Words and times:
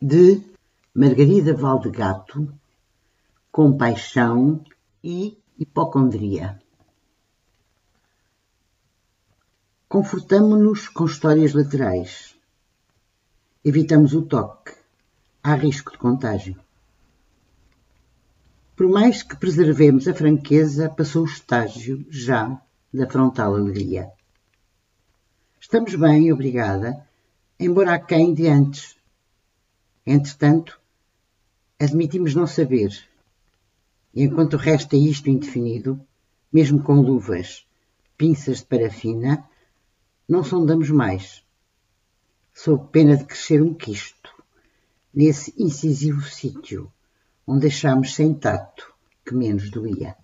de 0.00 0.40
Margarida 0.94 1.52
Valdegato, 1.54 2.54
Compaixão 3.50 4.62
e 5.02 5.36
Hipocondria. 5.58 6.62
Confortamo-nos 9.88 10.86
com 10.86 11.04
histórias 11.04 11.52
laterais. 11.52 12.36
Evitamos 13.64 14.14
o 14.14 14.22
toque. 14.22 14.72
Há 15.42 15.54
risco 15.54 15.90
de 15.90 15.98
contágio. 15.98 16.60
Por 18.76 18.88
mais 18.88 19.24
que 19.24 19.36
preservemos 19.36 20.06
a 20.06 20.14
franqueza, 20.14 20.88
passou 20.88 21.22
o 21.24 21.28
estágio, 21.28 22.06
já, 22.08 22.62
da 22.94 23.08
frontal 23.08 23.56
alegria. 23.56 24.12
Estamos 25.60 25.96
bem, 25.96 26.32
obrigada, 26.32 27.04
embora 27.58 27.98
quem 27.98 28.32
de 28.32 28.46
antes. 28.46 28.97
Entretanto, 30.10 30.80
admitimos 31.78 32.34
não 32.34 32.46
saber. 32.46 32.98
E 34.14 34.22
enquanto 34.22 34.56
resta 34.56 34.96
isto 34.96 35.28
indefinido, 35.28 36.00
mesmo 36.50 36.82
com 36.82 37.02
luvas, 37.02 37.66
pinças 38.16 38.60
de 38.60 38.64
parafina, 38.64 39.46
não 40.26 40.42
sondamos 40.42 40.88
mais, 40.88 41.44
sob 42.54 42.88
pena 42.90 43.18
de 43.18 43.26
crescer 43.26 43.60
um 43.60 43.74
quisto, 43.74 44.34
nesse 45.12 45.52
incisivo 45.58 46.22
sítio 46.22 46.90
onde 47.46 47.66
achamos 47.66 48.14
sem 48.14 48.32
tato 48.32 48.90
que 49.26 49.34
menos 49.34 49.70
doía. 49.70 50.16